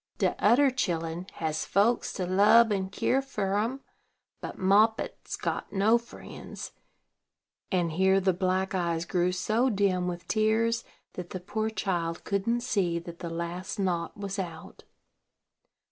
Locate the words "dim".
9.69-10.07